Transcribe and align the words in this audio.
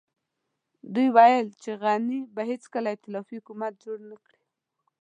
دوی 0.93 1.07
ويل 1.15 1.47
چې 1.61 1.71
غني 1.83 2.19
به 2.35 2.41
هېڅکله 2.51 2.87
ائتلافي 2.91 3.35
حکومت 3.39 3.73
جوړ 3.83 3.97
نه 4.09 4.17
کړي. 4.25 4.43